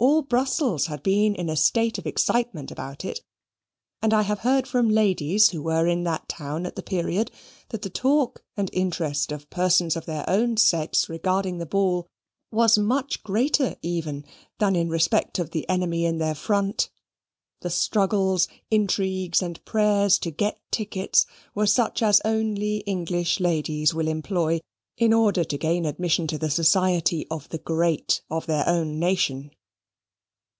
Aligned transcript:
All 0.00 0.20
Brussels 0.20 0.86
had 0.86 1.02
been 1.02 1.34
in 1.34 1.48
a 1.48 1.56
state 1.56 1.96
of 1.96 2.06
excitement 2.06 2.70
about 2.70 3.06
it, 3.06 3.22
and 4.02 4.12
I 4.12 4.20
have 4.20 4.40
heard 4.40 4.66
from 4.66 4.90
ladies 4.90 5.48
who 5.50 5.62
were 5.62 5.86
in 5.86 6.02
that 6.04 6.28
town 6.28 6.66
at 6.66 6.76
the 6.76 6.82
period, 6.82 7.30
that 7.70 7.80
the 7.80 7.88
talk 7.88 8.42
and 8.54 8.68
interest 8.74 9.32
of 9.32 9.48
persons 9.48 9.96
of 9.96 10.04
their 10.04 10.28
own 10.28 10.58
sex 10.58 11.08
regarding 11.08 11.56
the 11.56 11.64
ball 11.64 12.06
was 12.52 12.76
much 12.76 13.22
greater 13.22 13.76
even 13.80 14.26
than 14.58 14.76
in 14.76 14.90
respect 14.90 15.38
of 15.38 15.52
the 15.52 15.66
enemy 15.70 16.04
in 16.04 16.18
their 16.18 16.34
front. 16.34 16.90
The 17.62 17.70
struggles, 17.70 18.46
intrigues, 18.70 19.40
and 19.40 19.64
prayers 19.64 20.18
to 20.18 20.30
get 20.30 20.60
tickets 20.70 21.24
were 21.54 21.66
such 21.66 22.02
as 22.02 22.20
only 22.26 22.78
English 22.80 23.40
ladies 23.40 23.94
will 23.94 24.08
employ, 24.08 24.60
in 24.98 25.14
order 25.14 25.44
to 25.44 25.56
gain 25.56 25.86
admission 25.86 26.26
to 26.26 26.36
the 26.36 26.50
society 26.50 27.26
of 27.30 27.48
the 27.48 27.58
great 27.58 28.20
of 28.28 28.44
their 28.44 28.68
own 28.68 28.98
nation. 28.98 29.52